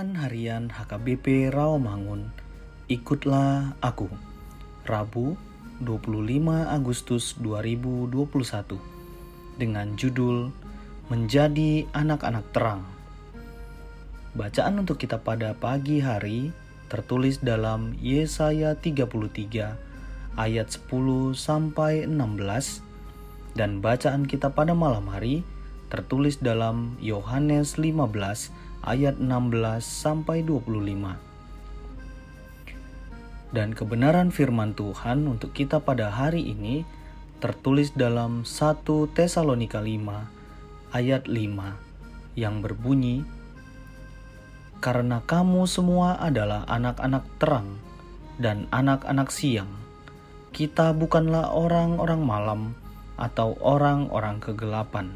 [0.00, 2.32] Harian HKBP Rawamangun.
[2.88, 4.08] Ikutlah aku.
[4.88, 5.36] Rabu,
[5.84, 8.80] 25 Agustus 2021.
[9.60, 10.56] Dengan judul
[11.12, 12.88] Menjadi Anak-anak Terang.
[14.32, 16.48] Bacaan untuk kita pada pagi hari
[16.88, 19.04] tertulis dalam Yesaya 33
[20.40, 22.80] ayat 10 sampai 16
[23.52, 25.44] dan bacaan kita pada malam hari
[25.92, 31.16] tertulis dalam Yohanes 15 ayat 16 sampai 25.
[33.50, 36.86] Dan kebenaran firman Tuhan untuk kita pada hari ini
[37.42, 43.26] tertulis dalam 1 Tesalonika 5 ayat 5 yang berbunyi
[44.80, 47.76] Karena kamu semua adalah anak-anak terang
[48.40, 49.68] dan anak-anak siang.
[50.56, 52.60] Kita bukanlah orang-orang malam
[53.20, 55.12] atau orang-orang kegelapan.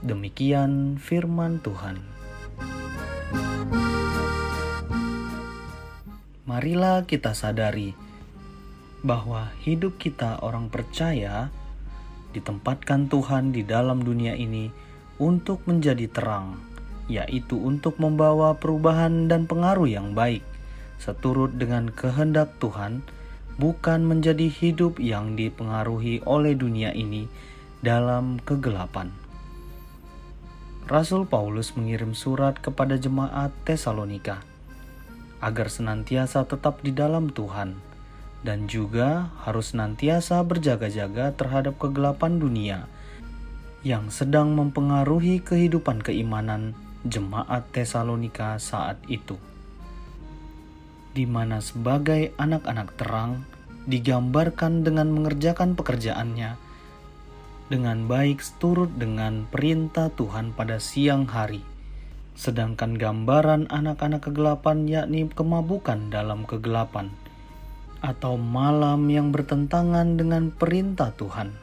[0.00, 2.00] Demikian firman Tuhan.
[6.52, 7.96] Marilah kita sadari
[9.00, 11.48] bahwa hidup kita orang percaya
[12.36, 14.68] ditempatkan Tuhan di dalam dunia ini
[15.16, 16.60] untuk menjadi terang,
[17.08, 20.44] yaitu untuk membawa perubahan dan pengaruh yang baik,
[21.00, 23.00] seturut dengan kehendak Tuhan,
[23.56, 27.32] bukan menjadi hidup yang dipengaruhi oleh dunia ini
[27.80, 29.08] dalam kegelapan.
[30.84, 34.51] Rasul Paulus mengirim surat kepada jemaat Tesalonika
[35.42, 37.74] agar senantiasa tetap di dalam Tuhan,
[38.46, 42.78] dan juga harus senantiasa berjaga-jaga terhadap kegelapan dunia
[43.82, 49.34] yang sedang mempengaruhi kehidupan keimanan jemaat Tesalonika saat itu,
[51.10, 53.42] di mana sebagai anak-anak terang
[53.90, 56.54] digambarkan dengan mengerjakan pekerjaannya
[57.66, 61.71] dengan baik seturut dengan perintah Tuhan pada siang hari
[62.32, 67.12] Sedangkan gambaran anak-anak kegelapan yakni kemabukan dalam kegelapan
[68.02, 71.54] atau malam yang bertentangan dengan perintah Tuhan.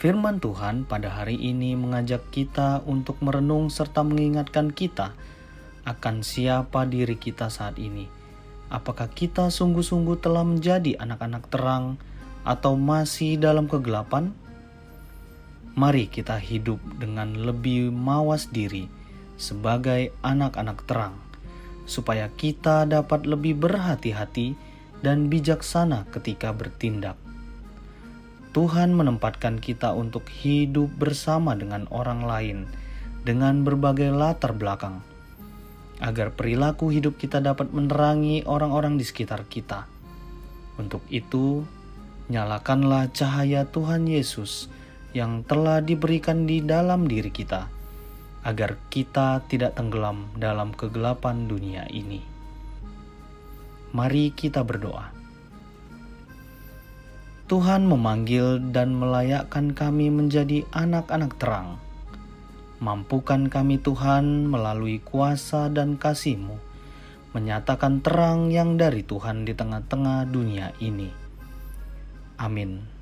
[0.00, 5.12] Firman Tuhan pada hari ini mengajak kita untuk merenung serta mengingatkan kita
[5.84, 8.08] akan siapa diri kita saat ini.
[8.72, 12.00] Apakah kita sungguh-sungguh telah menjadi anak-anak terang
[12.48, 14.32] atau masih dalam kegelapan?
[15.76, 18.99] Mari kita hidup dengan lebih mawas diri
[19.40, 21.16] sebagai anak-anak terang,
[21.88, 24.52] supaya kita dapat lebih berhati-hati
[25.00, 27.16] dan bijaksana ketika bertindak.
[28.52, 32.58] Tuhan menempatkan kita untuk hidup bersama dengan orang lain
[33.24, 35.00] dengan berbagai latar belakang,
[36.04, 39.88] agar perilaku hidup kita dapat menerangi orang-orang di sekitar kita.
[40.76, 41.64] Untuk itu,
[42.28, 44.68] nyalakanlah cahaya Tuhan Yesus
[45.16, 47.79] yang telah diberikan di dalam diri kita
[48.40, 52.24] agar kita tidak tenggelam dalam kegelapan dunia ini.
[53.90, 55.12] Mari kita berdoa.
[57.50, 61.82] Tuhan memanggil dan melayakkan kami menjadi anak-anak terang.
[62.78, 66.56] Mampukan kami Tuhan melalui kuasa dan kasih-Mu,
[67.34, 71.10] menyatakan terang yang dari Tuhan di tengah-tengah dunia ini.
[72.38, 72.99] Amin.